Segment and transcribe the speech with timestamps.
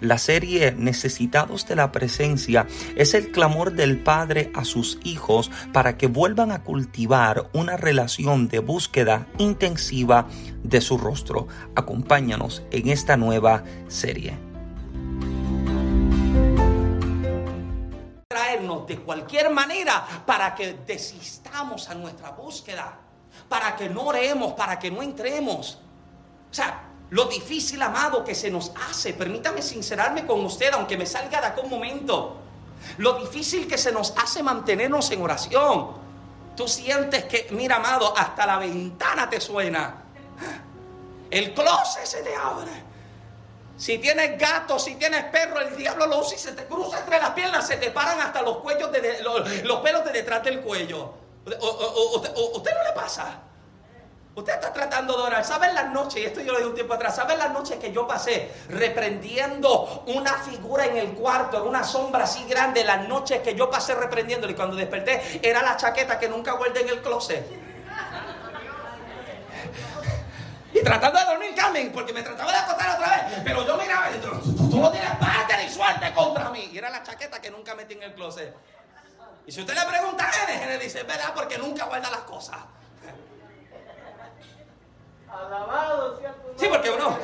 [0.00, 5.96] La serie Necesitados de la Presencia es el clamor del Padre a sus hijos para
[5.96, 10.28] que vuelvan a cultivar una relación de búsqueda intensiva
[10.62, 11.48] de su rostro.
[11.74, 14.38] Acompáñanos en esta nueva serie.
[18.28, 23.00] Traernos de cualquier manera para que desistamos a nuestra búsqueda,
[23.48, 25.80] para que no oremos, para que no entremos.
[26.50, 29.14] O sea, lo difícil, amado, que se nos hace.
[29.14, 32.36] Permítame sincerarme con usted, aunque me salga de acá un momento.
[32.98, 35.96] Lo difícil que se nos hace mantenernos en oración.
[36.54, 40.02] Tú sientes que, mira, amado, hasta la ventana te suena.
[41.30, 42.88] El closet se te abre.
[43.76, 47.20] Si tienes gato, si tienes perro, el diablo lo usa y se te cruza entre
[47.20, 51.14] las piernas, se te paran hasta los cuellos, de, los, pelos de detrás del cuello.
[51.46, 53.40] ¿Usted no le pasa?
[54.38, 55.44] Usted está tratando de orar.
[55.44, 56.22] ¿Saben las noches?
[56.22, 57.16] Y esto yo lo dije un tiempo atrás.
[57.16, 62.44] ¿Saben las noches que yo pasé reprendiendo una figura en el cuarto, una sombra así
[62.44, 62.84] grande?
[62.84, 66.82] Las noches que yo pasé reprendiéndolo y cuando desperté era la chaqueta que nunca guardé
[66.82, 67.44] en el closet.
[70.72, 73.40] Y tratando de dormir, Carmen, porque me trataba de acostar otra vez.
[73.42, 76.70] Pero yo miraba y tú, tú no tienes parte ni suerte contra mí.
[76.72, 78.54] Y era la chaqueta que nunca metí en el closet.
[79.46, 81.32] Y si usted le pregunta a Gene, le dice, ¿verdad?
[81.34, 82.58] Porque nunca guarda las cosas.
[85.30, 87.18] Alabado sea tu Sí, porque uno,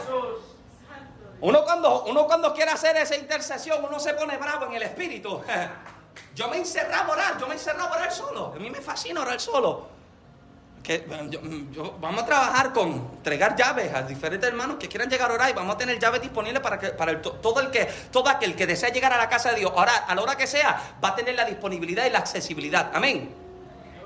[1.40, 5.42] uno cuando, uno cuando quiere hacer esa intercesión, uno se pone bravo en el espíritu.
[6.34, 8.52] Yo me encerraba a orar, yo me encerraba a orar solo.
[8.54, 9.88] A mí me fascina orar solo.
[10.82, 11.06] Que,
[11.98, 15.54] vamos a trabajar con entregar llaves a diferentes hermanos que quieran llegar a orar y
[15.54, 18.90] vamos a tener llaves disponibles para que para todo el que todo aquel que desea
[18.90, 21.36] llegar a la casa de Dios, ahora a la hora que sea, va a tener
[21.36, 22.90] la disponibilidad y la accesibilidad.
[22.92, 23.34] Amén.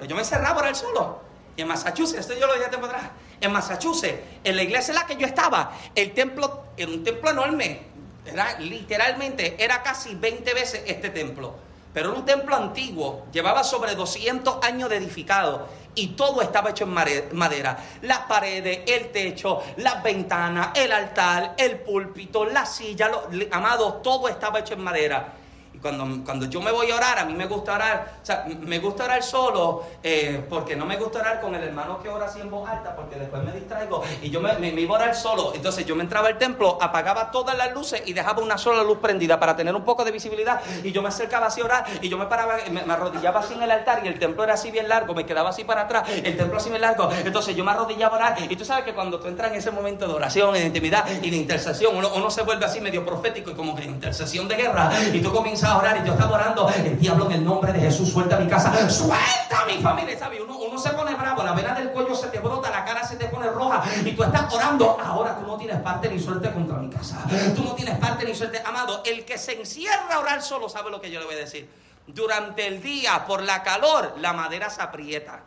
[0.07, 1.21] Yo me encerraba a orar solo.
[1.57, 4.97] Y en Massachusetts, esto yo lo dije tiempo atrás, en Massachusetts, en la iglesia en
[4.97, 7.81] la que yo estaba, el templo era un templo enorme,
[8.27, 11.69] era literalmente, era casi 20 veces este templo.
[11.93, 16.85] Pero era un templo antiguo, llevaba sobre 200 años de edificado y todo estaba hecho
[16.85, 17.83] en madera.
[18.03, 23.11] Las paredes, el techo, las ventanas, el altar, el púlpito, la silla,
[23.51, 25.35] amados, todo estaba hecho en madera
[25.81, 28.79] cuando, cuando yo me voy a orar, a mí me gusta orar, o sea, me
[28.79, 32.41] gusta orar solo, eh, porque no me gusta orar con el hermano que ora así
[32.41, 35.53] en voz alta, porque después me distraigo y yo me, me, iba a orar solo.
[35.55, 38.99] Entonces yo me entraba al templo, apagaba todas las luces y dejaba una sola luz
[38.99, 40.61] prendida para tener un poco de visibilidad.
[40.83, 43.63] Y yo me acercaba así a orar y yo me paraba, me, arrodillaba así en
[43.63, 46.37] el altar y el templo era así bien largo, me quedaba así para atrás, el
[46.37, 47.11] templo así bien largo.
[47.25, 49.71] Entonces yo me arrodillaba a orar y tú sabes que cuando tú entras en ese
[49.71, 53.51] momento de oración, de intimidad y de intercesión, uno, uno se vuelve así medio profético
[53.51, 56.69] y como que intercesión de guerra y tú comienzas a orar y yo estaba orando,
[56.71, 60.41] el diablo en el nombre de Jesús suelta mi casa, suelta mi familia, ¿sabes?
[60.41, 63.17] Uno, uno se pone bravo, la vena del cuello se te brota, la cara se
[63.17, 66.77] te pone roja y tú estás orando, ahora tú no tienes parte ni suerte contra
[66.79, 67.19] mi casa,
[67.55, 70.91] tú no tienes parte ni suerte, amado, el que se encierra a orar solo sabe
[70.91, 71.69] lo que yo le voy a decir.
[72.07, 75.43] Durante el día, por la calor, la madera se aprieta.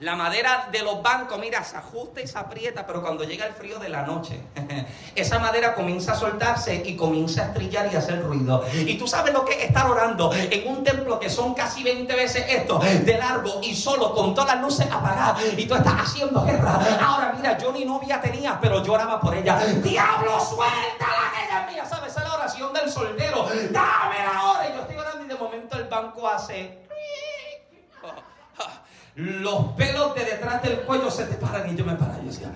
[0.00, 3.52] La madera de los bancos, mira, se ajusta y se aprieta, pero cuando llega el
[3.52, 4.40] frío de la noche,
[5.16, 8.64] esa madera comienza a soltarse y comienza a estrellar y a hacer ruido.
[8.72, 12.14] Y tú sabes lo que es estar orando en un templo que son casi 20
[12.14, 16.44] veces esto, de largo y solo, con todas las luces apagadas, y tú estás haciendo
[16.44, 16.78] guerra.
[17.04, 19.58] Ahora mira, yo ni novia tenía, pero lloraba por ella.
[19.82, 22.12] Diablo, suéltala que ella es mía, ¿sabes?
[22.12, 23.48] Esa es la oración del soltero.
[23.72, 24.68] Dame la hora.
[24.68, 26.86] Y yo estoy orando y de momento el banco hace
[29.16, 32.14] los pelos de detrás del cuello se te paran y yo me paro.
[32.22, 32.52] Yo decía,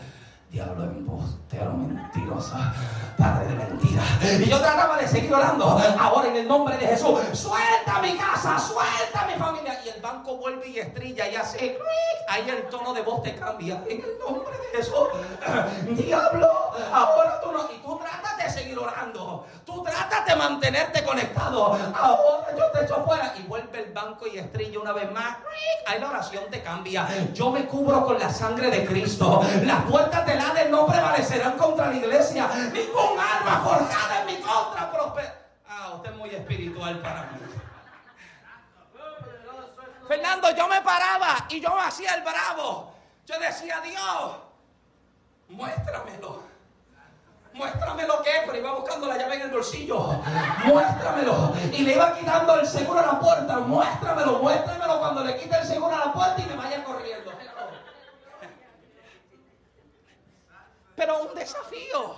[0.53, 2.75] diablo embustero, mentirosa,
[3.17, 4.03] padre de mentira.
[4.39, 5.65] Y yo trataba de seguir orando.
[5.99, 9.81] Ahora en el nombre de Jesús, suelta mi casa, suelta mi familia.
[9.83, 11.79] Y el banco vuelve y estrella y hace,
[12.29, 13.83] ahí el tono de voz te cambia.
[13.89, 15.09] En el nombre de Jesús,
[16.05, 16.51] diablo,
[16.93, 17.63] ahora tú no.
[17.73, 19.47] Y tú tratas de seguir orando.
[19.65, 21.79] Tú tratas de mantenerte conectado.
[21.95, 23.33] Ahora yo te echo fuera.
[23.39, 25.39] Y vuelve el banco y estrella una vez más.
[25.87, 27.09] Ahí la oración te cambia.
[27.33, 29.43] Yo me cubro con la sangre de Cristo.
[29.65, 32.49] Las puertas del No prevalecerán contra la iglesia.
[32.73, 35.35] Ningún arma forjada en mi contra prospera.
[35.69, 37.39] Ah, usted es muy espiritual para mí.
[40.09, 42.95] Fernando, yo me paraba y yo hacía el bravo.
[43.27, 44.37] Yo decía, Dios,
[45.49, 46.53] muéstramelo
[47.55, 50.21] muéstrame lo que es, pero iba buscando la llave en el bolsillo,
[50.65, 51.53] muéstramelo.
[51.73, 55.67] Y le iba quitando el seguro a la puerta, muéstramelo, muéstramelo cuando le quite el
[55.67, 57.33] seguro a la puerta y me vaya corriendo.
[61.03, 62.15] Pero un desafío.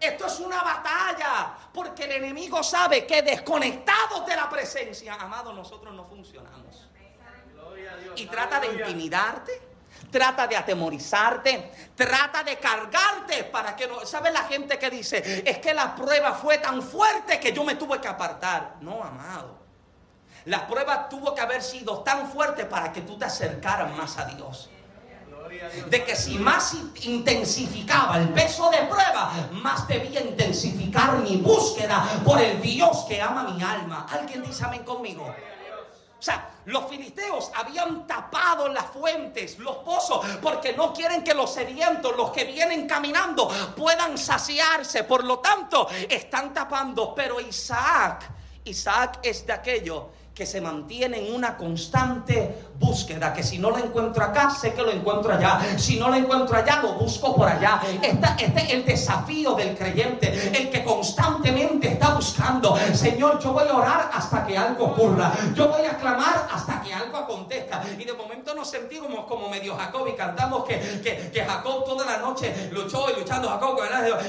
[0.00, 5.94] Esto es una batalla, porque el enemigo sabe que desconectados de la presencia, amado, nosotros
[5.94, 6.88] no funcionamos.
[8.16, 9.62] Y trata de intimidarte,
[10.10, 14.04] trata de atemorizarte, trata de cargarte para que no...
[14.04, 17.76] ¿Sabe la gente que dice, es que la prueba fue tan fuerte que yo me
[17.76, 18.78] tuve que apartar?
[18.80, 19.56] No, amado.
[20.46, 24.24] La prueba tuvo que haber sido tan fuerte para que tú te acercaras más a
[24.24, 24.68] Dios
[25.88, 32.40] de que si más intensificaba el peso de prueba, más debía intensificar mi búsqueda por
[32.40, 34.06] el Dios que ama mi alma.
[34.10, 35.24] ¿Alguien dice amén conmigo?
[36.18, 41.52] O sea, los filisteos habían tapado las fuentes, los pozos, porque no quieren que los
[41.52, 43.46] sedientos, los que vienen caminando,
[43.76, 45.04] puedan saciarse.
[45.04, 47.14] Por lo tanto, están tapando.
[47.14, 48.30] Pero Isaac,
[48.64, 53.78] Isaac es de aquello que se mantiene en una constante búsqueda, que si no lo
[53.78, 55.60] encuentro acá, sé que lo encuentro allá.
[55.78, 57.80] Si no lo encuentro allá, lo busco por allá.
[58.02, 63.68] Este, este es el desafío del creyente, el que constantemente está buscando, Señor, yo voy
[63.68, 65.32] a orar hasta que algo ocurra.
[65.54, 67.84] Yo voy a clamar hasta que algo acontezca.
[67.96, 72.18] Y de momento nos sentimos como medio Jacob y cantamos que, que, Jacob toda la
[72.18, 73.78] noche luchó y luchando Jacob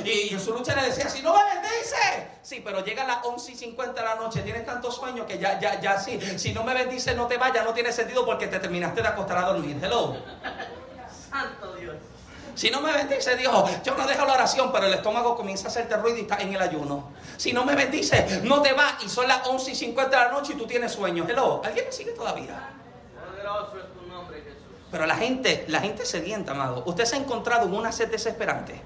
[0.03, 2.35] y, y en su lucha le decía, si no me bendice.
[2.43, 5.39] Sí, pero llega a las 11 y 50 de la noche, tienes tantos sueños que
[5.39, 8.59] ya, ya, ya Si no me bendice, no te vayas, no tiene sentido porque te
[8.59, 9.77] terminaste de acostar a dormir.
[9.81, 10.15] Hello.
[11.29, 11.95] Santo Dios.
[12.55, 15.71] Si no me bendice Dios, yo no dejo la oración, pero el estómago comienza a
[15.71, 17.09] hacerte ruido y está en el ayuno.
[17.35, 20.31] Si no me bendice, no te va y son las 11 y 50 de la
[20.31, 21.25] noche y tú tienes sueño.
[21.27, 22.69] Hello, ¿alguien me sigue todavía?
[24.89, 26.83] Pero la gente, la gente sedienta, amado.
[26.85, 28.81] Usted se ha encontrado en una sed desesperante.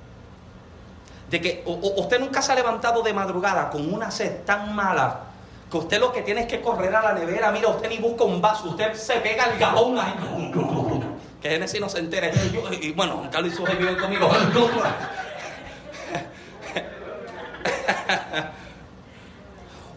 [1.30, 5.29] De que usted nunca se ha levantado de madrugada con una sed tan mala
[5.70, 7.52] que usted lo que tiene es que correr a la nevera.
[7.52, 10.14] Mira, usted ni busca un vaso, usted se pega el galón ahí.
[11.42, 12.32] Que Genesis no se entere.
[12.82, 14.30] Y bueno, Carlos y su viven conmigo.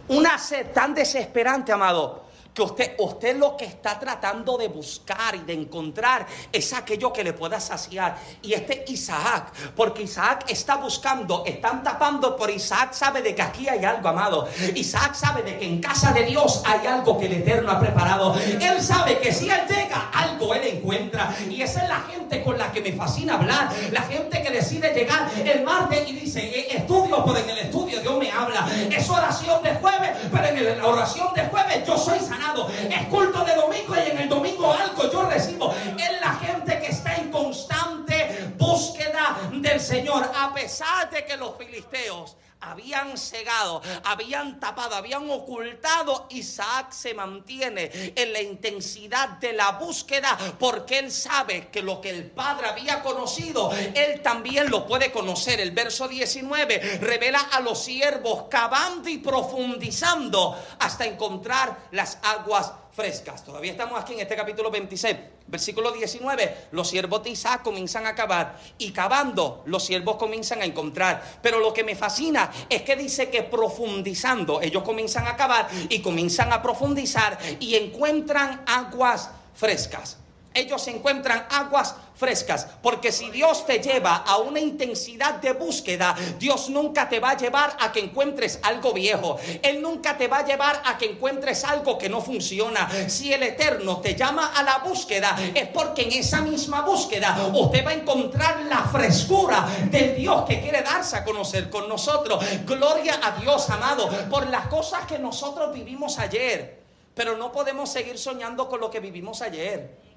[0.08, 2.21] Una sed tan desesperante, amado,
[2.54, 7.24] que usted, usted lo que está tratando de buscar y de encontrar es aquello que
[7.24, 8.18] le pueda saciar.
[8.42, 13.68] Y este Isaac, porque Isaac está buscando, están tapando, por Isaac sabe de que aquí
[13.68, 14.48] hay algo, amado.
[14.74, 18.34] Isaac sabe de que en casa de Dios hay algo que el Eterno ha preparado.
[18.36, 21.34] Él sabe que si él llega, algo él encuentra.
[21.48, 23.70] Y esa es la gente con la que me fascina hablar.
[23.90, 28.00] La gente que decide llegar el martes y dice, eh, estudio, pero en el estudio
[28.00, 28.68] Dios me habla.
[28.90, 32.41] Es oración de jueves, pero en la oración de jueves yo soy sanado
[32.90, 35.74] es culto de domingo y en el domingo algo yo recibo.
[35.98, 40.30] Es la gente que está en constante búsqueda del Señor.
[40.36, 47.90] A pesar de que los filisteos habían cegado, habían tapado, habían ocultado, Isaac se mantiene
[48.14, 53.02] en la intensidad de la búsqueda porque él sabe que lo que el padre había
[53.02, 55.60] conocido, él también lo puede conocer.
[55.60, 63.44] El verso 19 revela a los siervos cavando y profundizando hasta encontrar las aguas frescas.
[63.44, 65.16] Todavía estamos aquí en este capítulo 26,
[65.46, 66.68] versículo 19.
[66.72, 71.22] Los siervos de Isaac comienzan a cavar y cavando los siervos comienzan a encontrar.
[71.42, 76.00] Pero lo que me fascina es que dice que profundizando, ellos comienzan a cavar y
[76.00, 80.21] comienzan a profundizar y encuentran aguas frescas.
[80.54, 82.68] Ellos encuentran aguas frescas.
[82.82, 87.36] Porque si Dios te lleva a una intensidad de búsqueda, Dios nunca te va a
[87.36, 89.38] llevar a que encuentres algo viejo.
[89.62, 92.88] Él nunca te va a llevar a que encuentres algo que no funciona.
[93.08, 97.84] Si el Eterno te llama a la búsqueda, es porque en esa misma búsqueda usted
[97.84, 102.44] va a encontrar la frescura del Dios que quiere darse a conocer con nosotros.
[102.66, 106.82] Gloria a Dios, amado, por las cosas que nosotros vivimos ayer.
[107.14, 110.11] Pero no podemos seguir soñando con lo que vivimos ayer.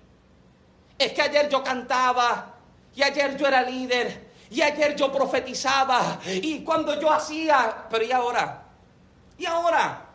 [0.98, 2.54] Es que ayer yo cantaba
[2.96, 8.12] y ayer yo era líder y ayer yo profetizaba y cuando yo hacía, pero ¿y
[8.12, 8.64] ahora?
[9.38, 10.06] ¿Y ahora?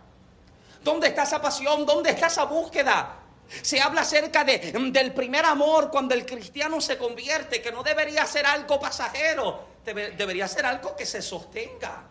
[0.83, 1.85] ¿Dónde está esa pasión?
[1.85, 3.17] ¿Dónde está esa búsqueda?
[3.63, 8.25] Se habla acerca de, del primer amor cuando el cristiano se convierte, que no debería
[8.25, 12.05] ser algo pasajero, debería ser algo que se sostenga.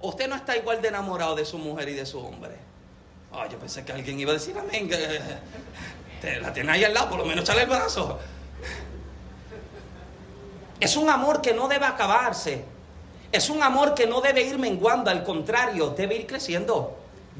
[0.00, 2.56] Usted no está igual de enamorado de su mujer y de su hombre.
[3.32, 4.88] Ay, yo pensé que alguien iba a decir amén
[6.40, 8.18] la tiene ahí al lado, por lo menos echale el brazo.
[10.80, 12.64] Es un amor que no debe acabarse.
[13.32, 16.96] Es un amor que no debe ir menguando, al contrario, debe ir creciendo.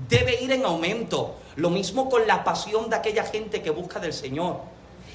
[0.08, 1.36] Debe ir en aumento.
[1.56, 4.56] Lo mismo con la pasión de aquella gente que busca del Señor.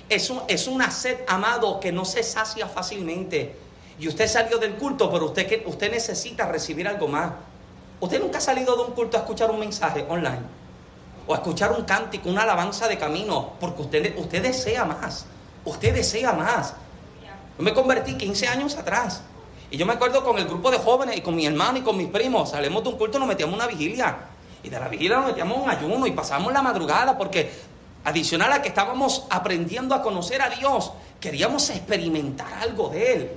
[0.08, 3.56] Es, un, es una sed, amado, que no se sacia fácilmente.
[4.00, 7.34] Y usted salió del culto, pero usted, usted necesita recibir algo más.
[8.00, 10.42] Usted nunca ha salido de un culto a escuchar un mensaje online.
[11.30, 13.52] O escuchar un cántico, una alabanza de camino.
[13.60, 15.28] Porque usted, usted desea más.
[15.64, 16.74] Usted desea más.
[17.56, 19.22] Yo me convertí 15 años atrás.
[19.70, 21.96] Y yo me acuerdo con el grupo de jóvenes y con mi hermano y con
[21.98, 22.50] mis primos.
[22.50, 24.18] Salimos de un culto y nos metíamos una vigilia.
[24.64, 27.52] Y de la vigilia nos metíamos un ayuno y pasamos la madrugada porque
[28.06, 33.32] adicional a que estábamos aprendiendo a conocer a Dios, queríamos experimentar algo de Él.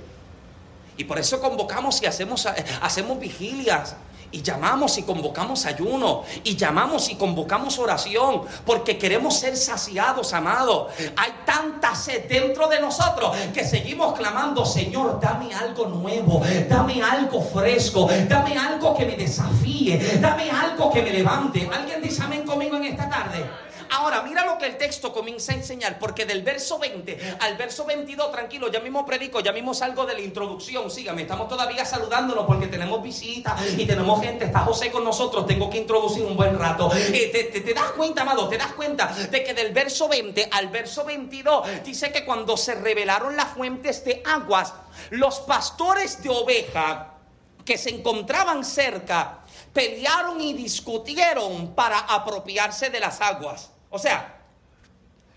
[0.97, 2.47] Y por eso convocamos y hacemos,
[2.81, 3.95] hacemos vigilias.
[4.33, 6.23] Y llamamos y convocamos ayuno.
[6.43, 8.41] Y llamamos y convocamos oración.
[8.65, 10.91] Porque queremos ser saciados, amados.
[11.15, 16.41] Hay tanta sed dentro de nosotros que seguimos clamando, Señor, dame algo nuevo.
[16.67, 18.09] Dame algo fresco.
[18.27, 20.17] Dame algo que me desafíe.
[20.19, 21.69] Dame algo que me levante.
[21.71, 23.45] ¿Alguien dice amén conmigo en esta tarde?
[23.93, 27.85] Ahora, mira lo que el texto comienza a enseñar, porque del verso 20 al verso
[27.85, 32.45] 22, tranquilo, ya mismo predico, ya mismo salgo de la introducción, sígame, estamos todavía saludándonos
[32.47, 36.57] porque tenemos visitas y tenemos gente, está José con nosotros, tengo que introducir un buen
[36.57, 36.91] rato.
[36.95, 40.69] Eh, te, te das cuenta, amado, te das cuenta de que del verso 20 al
[40.69, 44.73] verso 22 dice que cuando se revelaron las fuentes de aguas,
[45.11, 47.13] los pastores de oveja
[47.63, 53.72] que se encontraban cerca, pelearon y discutieron para apropiarse de las aguas.
[53.93, 54.41] O sea,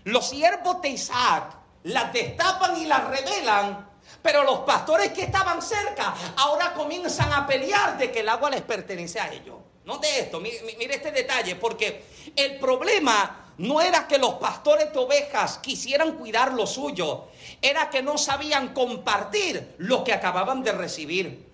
[0.05, 3.87] los siervos de Isaac las destapan y las revelan,
[4.19, 8.63] pero los pastores que estaban cerca ahora comienzan a pelear de que el agua les
[8.63, 9.57] pertenece a ellos.
[9.85, 12.03] Note esto, mire, mire este detalle, porque
[12.35, 17.27] el problema no era que los pastores de ovejas quisieran cuidar lo suyo,
[17.61, 21.51] era que no sabían compartir lo que acababan de recibir.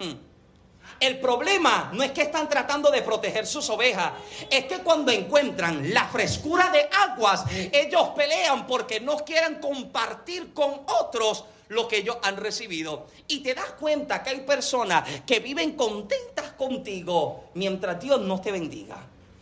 [0.99, 4.13] El problema no es que están tratando de proteger sus ovejas,
[4.49, 10.81] es que cuando encuentran la frescura de aguas, ellos pelean porque no quieren compartir con
[10.87, 13.07] otros lo que ellos han recibido.
[13.27, 18.51] Y te das cuenta que hay personas que viven contentas contigo mientras Dios no te
[18.51, 18.97] bendiga,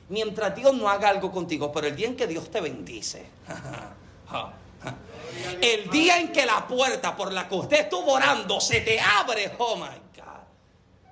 [0.09, 3.25] mientras Dios no haga algo contigo, pero el día en que Dios te bendice.
[5.61, 9.53] El día en que la puerta por la que usted estuvo orando se te abre,
[9.59, 10.10] oh my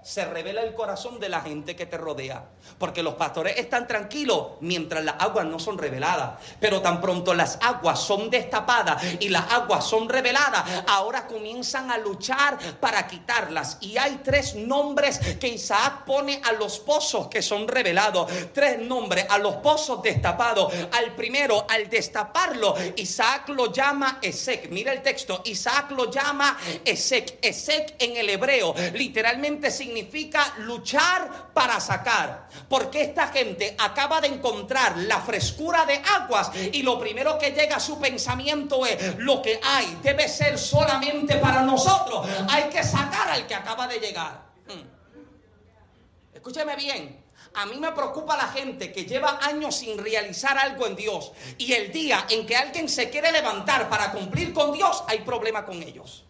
[0.04, 2.46] se revela el corazón de la gente que te rodea.
[2.78, 6.40] Porque los pastores están tranquilos mientras las aguas no son reveladas.
[6.60, 11.98] Pero tan pronto las aguas son destapadas y las aguas son reveladas, ahora comienzan a
[11.98, 13.78] luchar para quitarlas.
[13.82, 18.32] Y hay tres nombres que Isaac pone a los pozos que son revelados.
[18.54, 20.74] Tres nombres a los pozos destapados.
[20.94, 24.70] Al primero, al destaparlo, Isaac lo llama Esec.
[24.70, 25.42] Mira el texto.
[25.46, 27.38] Isaac lo llama Esec.
[27.42, 32.48] Esec en el hebreo literalmente significa significa luchar para sacar.
[32.70, 37.78] Porque esta gente acaba de encontrar la frescura de aguas y lo primero que llega
[37.78, 42.28] a su pensamiento es lo que hay debe ser solamente para nosotros.
[42.50, 44.44] Hay que sacar al que acaba de llegar.
[44.68, 46.36] Hmm.
[46.36, 47.26] Escúcheme bien.
[47.56, 51.74] A mí me preocupa la gente que lleva años sin realizar algo en Dios y
[51.74, 55.82] el día en que alguien se quiere levantar para cumplir con Dios, hay problema con
[55.82, 56.29] ellos.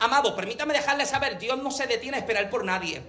[0.00, 3.02] Amado, permítame dejarle saber, Dios no se detiene a esperar por nadie.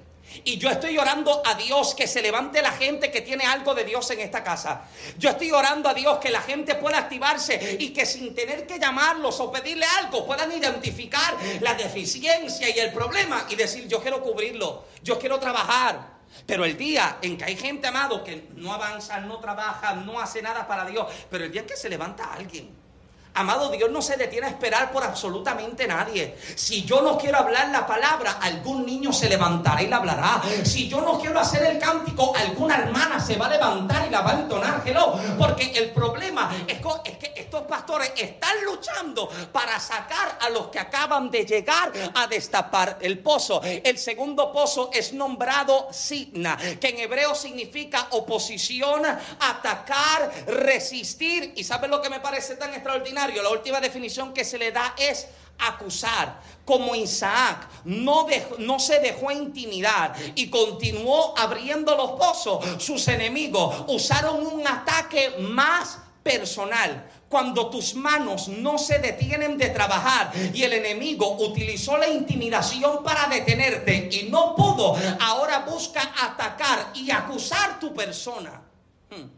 [0.43, 3.85] Y yo estoy orando a Dios que se levante la gente que tiene algo de
[3.85, 4.83] Dios en esta casa.
[5.17, 8.77] Yo estoy orando a Dios que la gente pueda activarse y que sin tener que
[8.77, 14.21] llamarlos o pedirle algo puedan identificar la deficiencia y el problema y decir yo quiero
[14.21, 16.19] cubrirlo, yo quiero trabajar.
[16.45, 20.41] Pero el día en que hay gente, amado, que no avanza, no trabaja, no hace
[20.41, 22.80] nada para Dios, pero el día en que se levanta alguien
[23.33, 26.35] Amado, Dios no se detiene a esperar por absolutamente nadie.
[26.55, 30.41] Si yo no quiero hablar la palabra, algún niño se levantará y la hablará.
[30.63, 34.21] Si yo no quiero hacer el cántico, alguna hermana se va a levantar y la
[34.21, 34.83] va a entonar.
[35.37, 41.31] Porque el problema es, que estos pastores están luchando para sacar a los que acaban
[41.31, 43.61] de llegar a destapar el pozo.
[43.63, 49.03] El segundo pozo es nombrado Signa, que en hebreo significa oposición,
[49.39, 51.53] atacar, resistir.
[51.55, 53.20] ¿Y sabes lo que me parece tan extraordinario?
[53.29, 55.27] La última definición que se le da es
[55.61, 56.41] acusar.
[56.65, 58.27] Como Isaac no,
[58.59, 65.99] no se dejó intimidar y continuó abriendo los pozos, sus enemigos usaron un ataque más
[66.23, 67.09] personal.
[67.27, 73.27] Cuando tus manos no se detienen de trabajar y el enemigo utilizó la intimidación para
[73.27, 78.61] detenerte y no pudo, ahora busca atacar y acusar tu persona.
[79.09, 79.29] Hmm.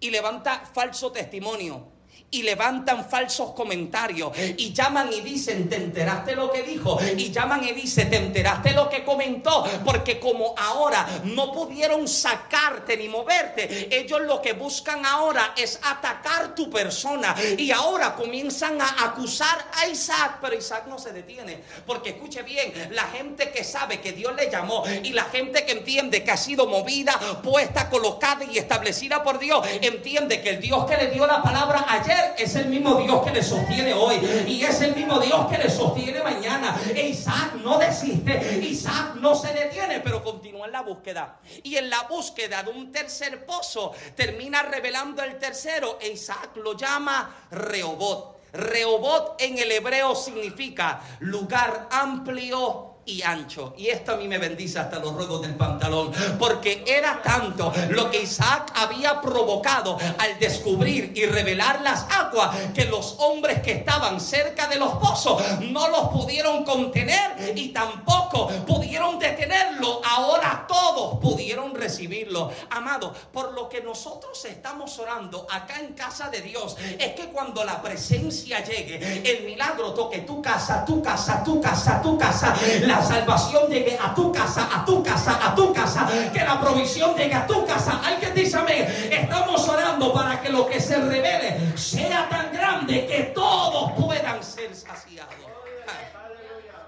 [0.00, 1.93] Y levanta falso testimonio
[2.30, 6.98] y levantan falsos comentarios y llaman y dicen, ¿te enteraste lo que dijo?
[7.16, 9.64] Y llaman y dicen, ¿te enteraste lo que comentó?
[9.84, 16.56] Porque como ahora no pudieron sacarte ni moverte, ellos lo que buscan ahora es atacar
[16.56, 17.36] tu persona.
[17.56, 22.72] Y ahora comienzan a acusar a Isaac, pero Isaac no se detiene, porque escuche bien,
[22.90, 26.36] la gente que sabe que Dios le llamó y la gente que entiende que ha
[26.36, 31.26] sido movida, puesta, colocada y establecida por Dios, entiende que el Dios que le dio
[31.26, 34.16] la palabra ayer es el mismo Dios que le sostiene hoy
[34.46, 36.76] y es el mismo Dios que le sostiene mañana.
[36.94, 41.38] E Isaac no desiste, Isaac no se detiene, pero continúa en la búsqueda.
[41.62, 46.76] Y en la búsqueda de un tercer pozo termina revelando el tercero e Isaac lo
[46.76, 48.34] llama Rehobot.
[48.52, 53.74] Rehobot en el hebreo significa lugar amplio y ancho.
[53.76, 58.10] Y esto a mí me bendice hasta los ruegos del pantalón, porque era tanto lo
[58.10, 64.20] que Isaac había provocado al descubrir y revelar las aguas que los hombres que estaban
[64.20, 70.00] cerca de los pozos no los pudieron contener y tampoco pudieron detenerlo.
[70.04, 72.50] Ahora todos pudieron recibirlo.
[72.70, 77.64] Amado, por lo que nosotros estamos orando acá en casa de Dios, es que cuando
[77.64, 82.54] la presencia llegue, el milagro toque tu casa, tu casa, tu casa, tu casa,
[83.02, 87.34] salvación llegue a tu casa, a tu casa, a tu casa, que la provisión llegue
[87.34, 88.00] a tu casa.
[88.04, 88.86] Alguien dice amén.
[89.10, 94.74] Estamos orando para que lo que se revele sea tan grande que todos puedan ser
[94.74, 95.34] saciados.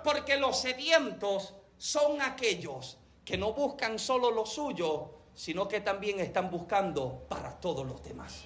[0.05, 6.51] Porque los sedientos son aquellos que no buscan solo lo suyo, sino que también están
[6.51, 8.45] buscando para todos los demás.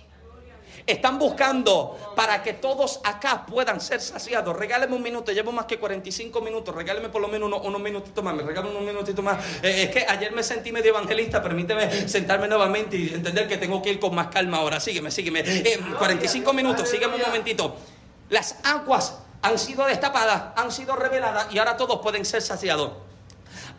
[0.86, 4.56] Están buscando para que todos acá puedan ser saciados.
[4.56, 6.74] Regáleme un minuto, llevo más que 45 minutos.
[6.74, 8.34] Regáleme por lo menos unos, minutitos más.
[8.34, 9.38] Me unos minutitos más.
[9.62, 11.42] Eh, es que ayer me sentí medio evangelista.
[11.42, 14.80] Permíteme sentarme nuevamente y entender que tengo que ir con más calma ahora.
[14.80, 15.44] Sígueme, sígueme.
[15.98, 17.76] 45 eh, minutos, sígueme un momentito.
[18.28, 23.09] Las aguas han sido destapadas, han sido reveladas y ahora todos pueden ser saciados.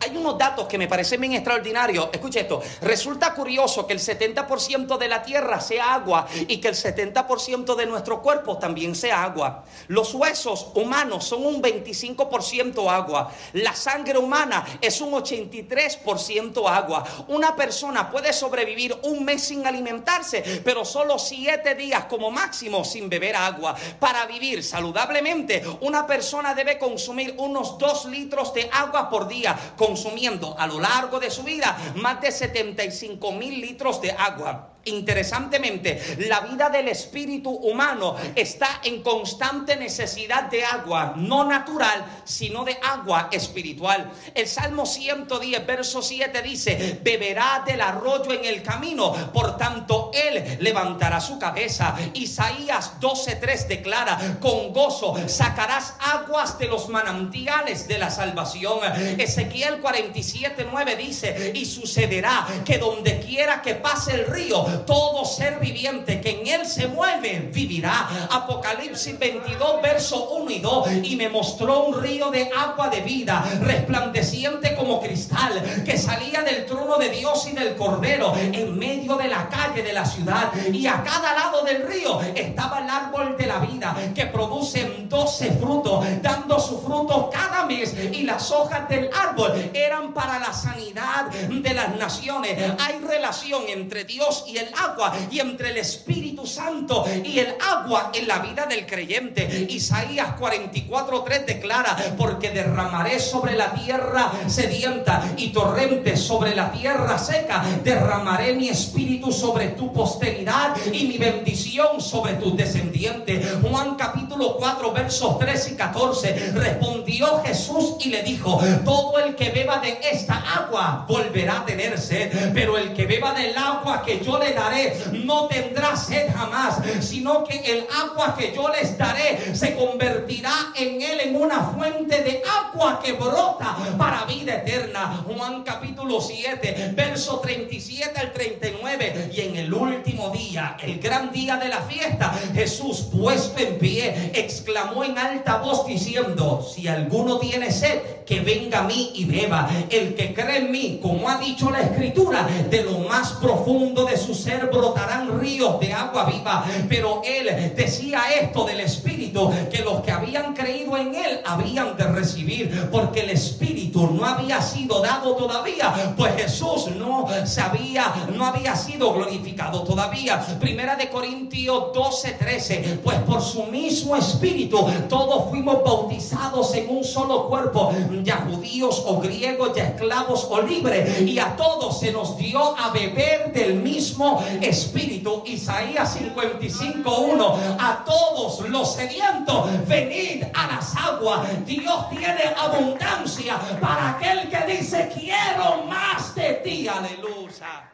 [0.02, 2.08] Hay unos datos que me parecen bien extraordinarios.
[2.12, 2.60] Escuche esto.
[2.80, 7.86] Resulta curioso que el 70% de la tierra sea agua y que el 70% de
[7.86, 9.64] nuestro cuerpo también sea agua.
[9.86, 13.30] Los huesos humanos son un 25% agua.
[13.52, 17.04] La sangre humana es un 83% agua.
[17.28, 23.08] Una persona puede sobrevivir un mes sin alimentarse, pero solo 7 días como máximo sin
[23.08, 23.76] beber agua.
[24.00, 29.56] Para vivir saludablemente, una persona debe consumir unos 2 litros de agua por día
[29.92, 34.71] consumiendo a lo largo de su vida más de 75 mil litros de agua.
[34.84, 42.64] Interesantemente, la vida del espíritu humano está en constante necesidad de agua, no natural, sino
[42.64, 44.10] de agua espiritual.
[44.34, 50.58] El Salmo 110, verso 7 dice, beberá del arroyo en el camino, por tanto él
[50.60, 51.96] levantará su cabeza.
[52.14, 58.80] Isaías 12.3 declara, con gozo sacarás aguas de los manantiales de la salvación.
[59.18, 66.20] Ezequiel 47.9 dice, y sucederá que donde quiera que pase el río, todo ser viviente
[66.20, 68.08] que en él se mueve vivirá.
[68.30, 70.88] Apocalipsis 22, verso 1 y 2.
[71.04, 76.66] Y me mostró un río de agua de vida, resplandeciente como cristal, que salía del
[76.66, 80.52] trono de Dios y del Cordero en medio de la calle de la ciudad.
[80.72, 85.52] Y a cada lado del río estaba el árbol de la vida, que produce 12
[85.60, 87.94] frutos, dando su fruto cada mes.
[88.12, 92.58] Y las hojas del árbol eran para la sanidad de las naciones.
[92.80, 98.10] Hay relación entre Dios y el agua y entre el Espíritu Santo y el agua
[98.14, 99.66] en la vida del creyente.
[99.68, 107.62] Isaías 44:3 declara, porque derramaré sobre la tierra sedienta y torrentes sobre la tierra seca.
[107.84, 113.46] Derramaré mi espíritu sobre tu posteridad y mi bendición sobre tus descendientes.
[113.60, 116.52] Juan capítulo 4 versos 3 y 14.
[116.54, 121.98] Respondió Jesús y le dijo, todo el que beba de esta agua volverá a tener
[121.98, 126.78] sed, pero el que beba del agua que yo le daré no tendrá sed jamás,
[127.00, 132.22] sino que el agua que yo les daré se convertirá en él en una fuente
[132.22, 135.24] de agua que brota para vida eterna.
[135.26, 139.30] Juan capítulo 7, verso 37 al 39.
[139.32, 144.30] Y en el último día, el gran día de la fiesta, Jesús puesto en pie,
[144.34, 148.00] exclamó en alta voz diciendo, si alguno tiene sed,
[148.32, 149.68] que venga a mí y beba.
[149.90, 154.16] El que cree en mí, como ha dicho la escritura, de lo más profundo de
[154.16, 156.64] su ser brotarán ríos de agua viva.
[156.88, 162.04] Pero él decía esto del Espíritu, que los que habían creído en él habían de
[162.04, 162.88] recibir.
[162.90, 169.12] porque el Espíritu no había sido dado todavía, pues Jesús no sabía, no había sido
[169.12, 170.40] glorificado todavía.
[170.58, 177.04] Primera de Corintios 12, 13, pues por su mismo Espíritu todos fuimos bautizados en un
[177.04, 182.36] solo cuerpo, ya judíos o griegos, ya esclavos o libres, y a todos se nos
[182.36, 185.42] dio a beber del mismo Espíritu.
[185.46, 191.64] Isaías 55, 1, a todos los sedientos, venid a las aguas.
[191.66, 196.88] Dios tiene abundancia para aquel que dice, quiero más de ti.
[196.88, 197.90] Aleluya.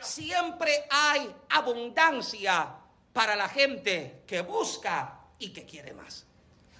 [0.00, 2.68] Siempre hay abundancia
[3.12, 6.26] para la gente que busca y que quiere más.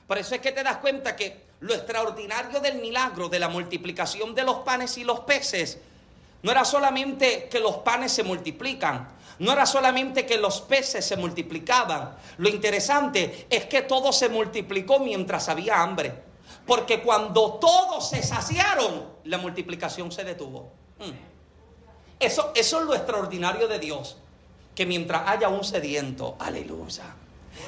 [0.07, 4.35] Por eso es que te das cuenta que lo extraordinario del milagro de la multiplicación
[4.35, 5.79] de los panes y los peces
[6.43, 11.17] no era solamente que los panes se multiplican, no era solamente que los peces se
[11.17, 12.17] multiplicaban.
[12.37, 16.13] Lo interesante es que todo se multiplicó mientras había hambre.
[16.67, 20.71] Porque cuando todos se saciaron, la multiplicación se detuvo.
[20.99, 22.21] Mm.
[22.21, 24.19] Eso, eso es lo extraordinario de Dios.
[24.75, 27.24] Que mientras haya un sediento, aleluya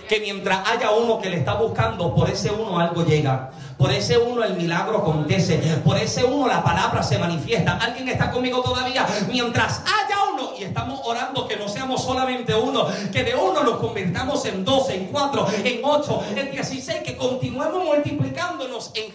[0.09, 3.51] que mientras haya uno que le está buscando, por ese uno algo llega.
[3.77, 5.59] Por ese uno el milagro acontece.
[5.85, 7.79] Por ese uno la palabra se manifiesta.
[7.79, 9.07] ¿Alguien está conmigo todavía?
[9.29, 13.77] Mientras haya uno, y estamos orando que no seamos solamente uno, que de uno nos
[13.77, 19.13] convirtamos en dos, en cuatro, en ocho, en dieciséis, que continuemos multiplicándonos en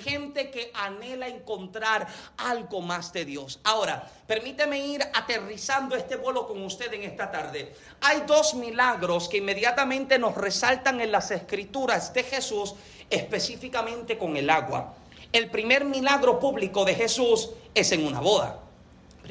[0.49, 3.59] que anhela encontrar algo más de Dios.
[3.63, 7.73] Ahora, permíteme ir aterrizando este vuelo con usted en esta tarde.
[8.01, 12.75] Hay dos milagros que inmediatamente nos resaltan en las escrituras de Jesús,
[13.09, 14.95] específicamente con el agua.
[15.31, 18.60] El primer milagro público de Jesús es en una boda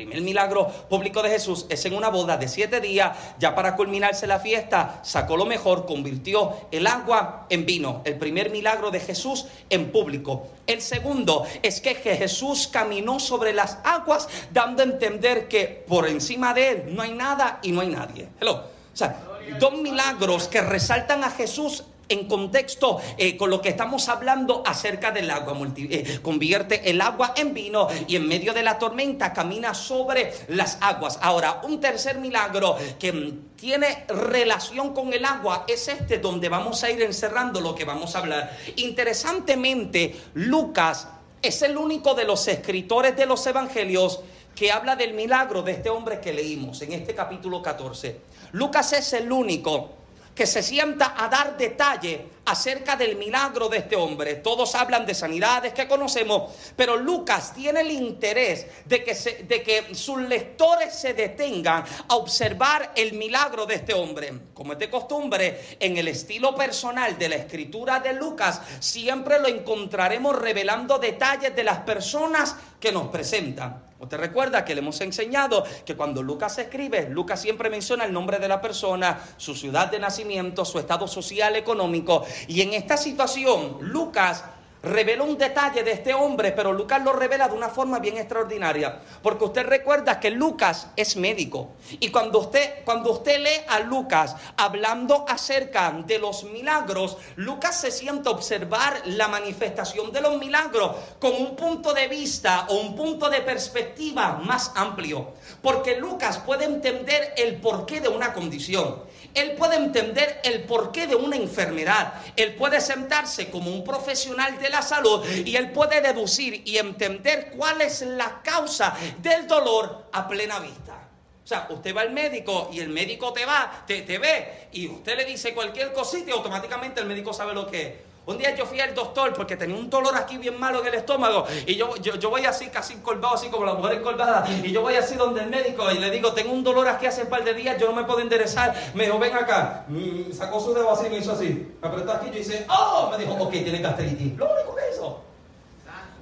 [0.00, 4.26] primer milagro público de Jesús es en una boda de siete días, ya para culminarse
[4.26, 8.00] la fiesta, sacó lo mejor, convirtió el agua en vino.
[8.06, 10.48] El primer milagro de Jesús en público.
[10.66, 16.54] El segundo es que Jesús caminó sobre las aguas, dando a entender que por encima
[16.54, 18.28] de él no hay nada y no hay nadie.
[18.40, 18.54] Hello.
[18.92, 19.20] O sea,
[19.58, 25.10] dos milagros que resaltan a Jesús en contexto eh, con lo que estamos hablando acerca
[25.10, 25.56] del agua.
[25.76, 30.76] Eh, convierte el agua en vino y en medio de la tormenta camina sobre las
[30.82, 31.18] aguas.
[31.22, 36.82] Ahora, un tercer milagro que mm, tiene relación con el agua es este donde vamos
[36.84, 38.58] a ir encerrando lo que vamos a hablar.
[38.76, 41.08] Interesantemente, Lucas
[41.40, 44.20] es el único de los escritores de los evangelios
[44.54, 48.20] que habla del milagro de este hombre que leímos en este capítulo 14.
[48.52, 49.99] Lucas es el único
[50.40, 54.36] que se sienta a dar detalle acerca del milagro de este hombre.
[54.36, 59.94] Todos hablan de sanidades que conocemos, pero Lucas tiene el interés de que, de que
[59.94, 64.32] sus lectores se detengan a observar el milagro de este hombre.
[64.54, 69.46] Como es de costumbre, en el estilo personal de la escritura de Lucas, siempre lo
[69.46, 73.89] encontraremos revelando detalles de las personas que nos presentan.
[74.00, 78.38] Usted recuerda que le hemos enseñado que cuando Lucas escribe, Lucas siempre menciona el nombre
[78.38, 82.24] de la persona, su ciudad de nacimiento, su estado social, económico.
[82.48, 84.42] Y en esta situación, Lucas
[84.82, 89.00] revela un detalle de este hombre, pero Lucas lo revela de una forma bien extraordinaria,
[89.22, 91.72] porque usted recuerda que Lucas es médico.
[92.00, 97.90] Y cuando usted cuando usted lee a Lucas hablando acerca de los milagros, Lucas se
[97.90, 103.28] siente observar la manifestación de los milagros con un punto de vista o un punto
[103.28, 109.09] de perspectiva más amplio, porque Lucas puede entender el porqué de una condición.
[109.34, 112.14] Él puede entender el porqué de una enfermedad.
[112.36, 117.52] Él puede sentarse como un profesional de la salud y él puede deducir y entender
[117.56, 121.08] cuál es la causa del dolor a plena vista.
[121.44, 124.86] O sea, usted va al médico y el médico te va, te, te ve y
[124.88, 128.09] usted le dice cualquier cosita y automáticamente el médico sabe lo que es.
[128.30, 130.94] Un día yo fui al doctor porque tenía un dolor aquí bien malo en el
[130.94, 134.82] estómago y yo, yo, voy así casi encorvado, así como la mujer encorvada y yo
[134.82, 137.42] voy así donde el médico y le digo, tengo un dolor aquí hace un par
[137.42, 138.72] de días, yo no me puedo enderezar.
[138.94, 139.84] Me dijo, ven acá.
[140.32, 141.74] Sacó su dedo así y me hizo así.
[141.82, 144.36] Me apretó aquí y yo hice, oh, me dijo, ok, tiene gastritis.
[144.36, 145.20] Lo único que hizo.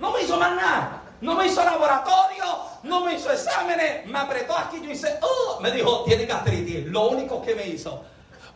[0.01, 1.03] No me hizo más nada.
[1.21, 2.45] No me hizo laboratorio,
[2.85, 6.87] no me hizo exámenes, me apretó aquí y yo hice, oh, me dijo, tiene gastritis.
[6.87, 8.03] Lo único que me hizo.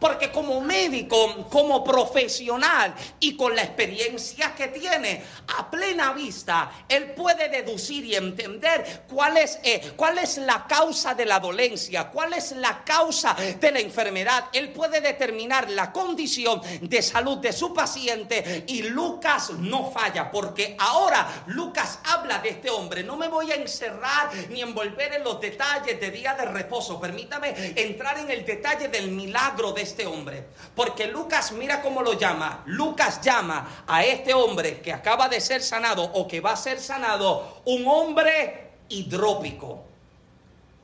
[0.03, 5.23] Porque como médico, como profesional y con la experiencia que tiene
[5.57, 11.15] a plena vista, él puede deducir y entender cuál es, eh, cuál es la causa
[11.15, 14.47] de la dolencia, cuál es la causa de la enfermedad.
[14.53, 20.75] Él puede determinar la condición de salud de su paciente y Lucas no falla porque
[20.81, 23.05] ahora Lucas habla de este hombre.
[23.05, 27.01] No me voy a encerrar ni envolver en los detalles de día de reposo.
[27.01, 30.45] Permítame entrar en el detalle del milagro de este hombre.
[30.75, 32.63] Porque Lucas, mira cómo lo llama.
[32.67, 36.81] Lucas llama a este hombre que acaba de ser sanado o que va a ser
[36.81, 39.85] sanado un hombre hidrópico.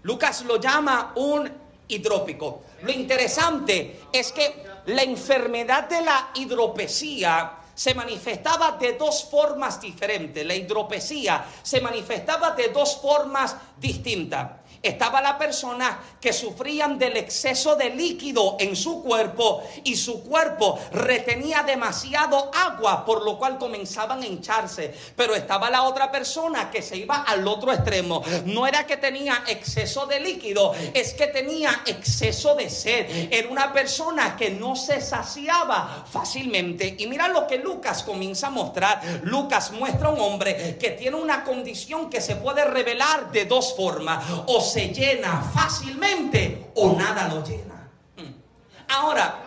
[0.03, 1.51] Lucas lo llama un
[1.89, 2.63] hidrópico.
[2.83, 10.45] Lo interesante es que la enfermedad de la hidropesía se manifestaba de dos formas diferentes.
[10.45, 14.51] La hidropesía se manifestaba de dos formas distintas.
[14.83, 20.79] Estaba la persona que sufrían del exceso de líquido en su cuerpo y su cuerpo
[20.93, 24.95] retenía demasiado agua, por lo cual comenzaban a hincharse.
[25.17, 28.23] Pero estaba la otra persona que se iba al otro extremo.
[28.45, 33.29] No era que tenía exceso de líquido, es que tenía exceso de sed.
[33.33, 36.97] Era una persona que no se saciaba fácilmente.
[36.99, 39.03] Y mira lo que Lucas comienza a mostrar.
[39.23, 43.75] Lucas muestra a un hombre que tiene una condición que se puede revelar de dos
[43.75, 44.25] formas.
[44.69, 47.89] Se llena fácilmente o nada lo llena.
[48.17, 48.93] Mm.
[48.93, 49.43] Ahora,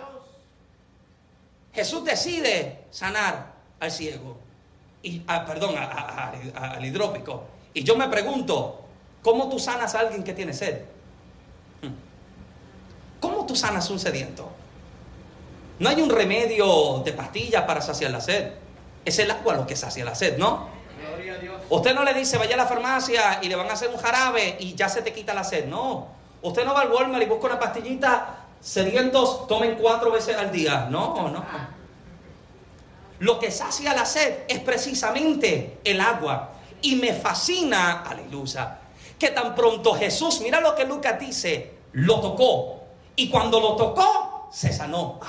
[1.73, 4.37] Jesús decide sanar al ciego,
[5.03, 7.45] y, ah, perdón, al hidrópico.
[7.73, 8.81] Y yo me pregunto,
[9.23, 10.81] ¿cómo tú sanas a alguien que tiene sed?
[11.81, 13.19] Mm.
[13.19, 14.51] ¿Cómo tú sanas un sediento?
[15.79, 18.51] No hay un remedio de pastillas para saciar la sed.
[19.03, 20.69] Es el agua lo que sacia la sed, ¿no?
[21.69, 24.57] Usted no le dice, vaya a la farmacia y le van a hacer un jarabe
[24.59, 25.65] y ya se te quita la sed.
[25.65, 26.07] No.
[26.41, 30.87] Usted no va al Walmart y busca una pastillita, sedientos, tomen cuatro veces al día.
[30.89, 31.45] No, no.
[33.19, 36.53] Lo que sacia la sed es precisamente el agua.
[36.81, 38.79] Y me fascina, aleluya,
[39.19, 42.81] que tan pronto Jesús, mira lo que Lucas dice, lo tocó.
[43.15, 45.19] Y cuando lo tocó, se sanó.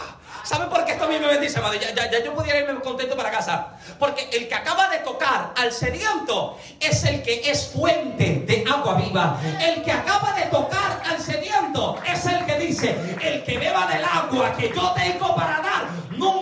[0.45, 1.79] ¿Saben por qué esto a mí me bendice, madre?
[1.81, 3.69] Ya, ya, yo pudiera irme contento para casa.
[3.99, 8.95] Porque el que acaba de tocar al sediento es el que es fuente de agua
[8.95, 9.39] viva.
[9.61, 14.05] El que acaba de tocar al sediento es el que dice, el que beba del
[14.05, 16.42] agua que yo tengo para dar, nunca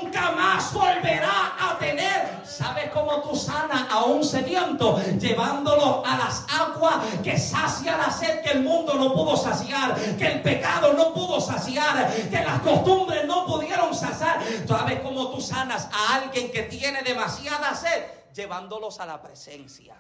[4.01, 4.99] a un sediento?
[5.19, 10.27] Llevándolo a las aguas que sacia la sed que el mundo no pudo saciar, que
[10.27, 14.41] el pecado no pudo saciar, que las costumbres no pudieron saciar.
[14.67, 18.07] ¿Sabes cómo tú sanas a alguien que tiene demasiada sed?
[18.35, 19.97] Llevándolos a la presencia.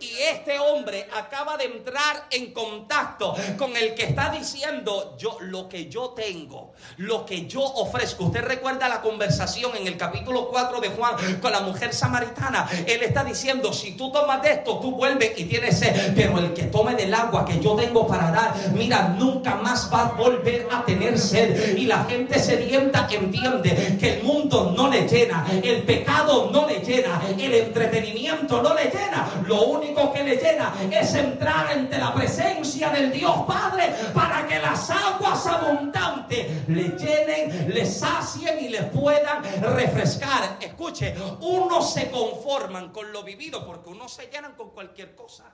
[0.00, 5.68] Y este hombre acaba de entrar en contacto con el que está diciendo yo lo
[5.68, 8.24] que yo tengo, lo que yo ofrezco.
[8.24, 12.68] Usted recuerda la conversación en el capítulo 4 de Juan con la mujer samaritana.
[12.86, 16.52] Él está diciendo, si tú tomas de esto, tú vuelves y tienes sed, pero el
[16.52, 20.68] que tome del agua que yo tengo para dar, mira, nunca más va a volver
[20.70, 21.76] a tener sed.
[21.76, 26.80] Y la gente sedienta entiende que el mundo no le llena, el pecado no le
[26.80, 29.28] llena, el entretenimiento no le llena.
[29.46, 34.58] Lo único que le llena es entrar entre la presencia del Dios Padre para que
[34.58, 40.56] las aguas abundantes le llenen, le sacien y le puedan refrescar.
[40.60, 45.44] Escuche, unos se conforman con lo vivido porque unos se llenan con cualquier cosa.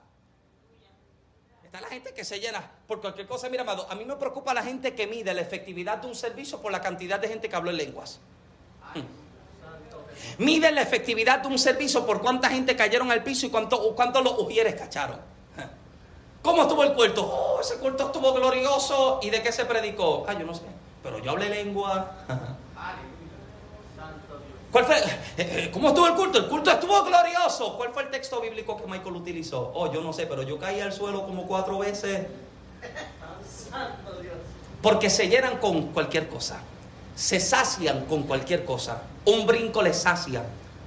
[1.63, 3.47] Está la gente que se llena por cualquier cosa.
[3.47, 6.59] Mira, amado, a mí me preocupa la gente que mide la efectividad de un servicio
[6.59, 8.19] por la cantidad de gente que habla en lenguas.
[10.39, 14.23] Mide la efectividad de un servicio por cuánta gente cayeron al piso y cuánto, cuántos
[14.23, 15.19] los ujieres cacharon.
[16.41, 17.25] ¿Cómo estuvo el culto?
[17.25, 19.19] Oh, ese culto estuvo glorioso.
[19.21, 20.25] ¿Y de qué se predicó?
[20.27, 20.61] Ah, yo no sé.
[21.03, 22.11] Pero yo hablé lengua.
[24.71, 24.97] ¿Cuál fue?
[24.97, 25.03] Eh,
[25.37, 26.37] eh, ¿Cómo estuvo el culto?
[26.37, 27.75] El culto estuvo glorioso.
[27.75, 29.73] ¿Cuál fue el texto bíblico que Michael utilizó?
[29.75, 32.27] Oh, yo no sé, pero yo caí al suelo como cuatro veces.
[34.81, 36.61] Porque se llenan con cualquier cosa.
[37.19, 39.01] Se sacian con cualquier cosa.
[39.25, 40.41] Un brinco les sacia,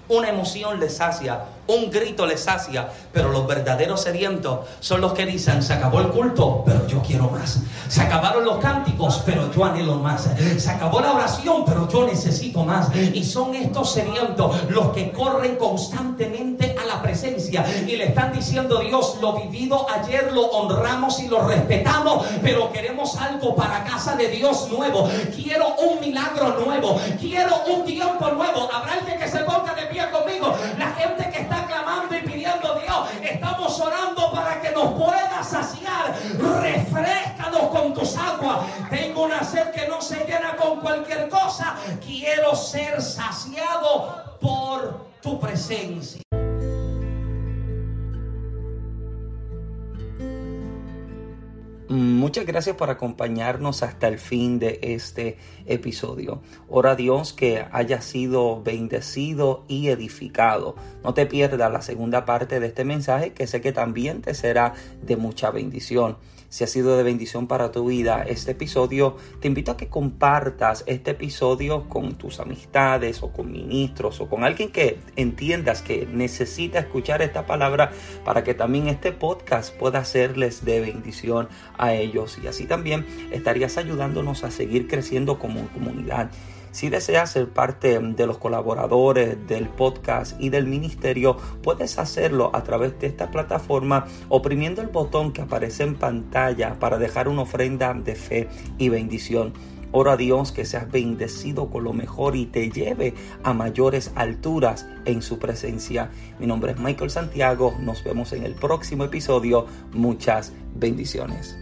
[0.08, 5.24] una emoción les sacia, un grito les sacia, pero los verdaderos sedientos son los que
[5.24, 7.60] dicen, se acabó el culto, pero yo quiero más.
[7.88, 10.28] Se acabaron los cánticos, pero yo anhelo más.
[10.58, 12.94] Se acabó la oración, pero yo necesito más.
[12.94, 18.80] Y son estos sedientos los que corren constantemente a la presencia y le están diciendo,
[18.80, 24.28] Dios, lo vivido ayer lo honramos y lo respetamos, pero queremos algo para casa de
[24.28, 25.08] Dios nuevo.
[25.34, 27.00] Quiero un milagro nuevo.
[27.20, 28.68] Quiero un tiempo nuevo.
[28.72, 29.41] Habrá alguien que se
[31.02, 36.14] gente que está clamando y pidiendo Dios, estamos orando para que nos pueda saciar.
[36.60, 38.66] Refrescanos con tus aguas.
[38.90, 41.76] Tengo una sed que no se llena con cualquier cosa.
[42.04, 46.22] Quiero ser saciado por tu presencia.
[51.92, 56.40] Muchas gracias por acompañarnos hasta el fin de este episodio.
[56.66, 60.74] Ora a Dios que haya sido bendecido y edificado.
[61.05, 64.72] No te pierdas la segunda parte de este mensaje que sé que también te será
[65.02, 66.16] de mucha bendición.
[66.52, 70.85] Si ha sido de bendición para tu vida este episodio, te invito a que compartas
[70.87, 76.78] este episodio con tus amistades o con ministros o con alguien que entiendas que necesita
[76.78, 81.48] escuchar esta palabra para que también este podcast pueda serles de bendición
[81.83, 82.38] a ellos.
[82.42, 86.31] Y así también estarías ayudándonos a seguir creciendo como comunidad.
[86.71, 92.62] Si deseas ser parte de los colaboradores del podcast y del ministerio, puedes hacerlo a
[92.62, 97.92] través de esta plataforma oprimiendo el botón que aparece en pantalla para dejar una ofrenda
[97.92, 99.53] de fe y bendición.
[99.90, 104.87] Oro a Dios que seas bendecido con lo mejor y te lleve a mayores alturas
[105.05, 106.11] en su presencia.
[106.38, 107.77] Mi nombre es Michael Santiago.
[107.81, 109.66] Nos vemos en el próximo episodio.
[109.92, 111.62] Muchas bendiciones.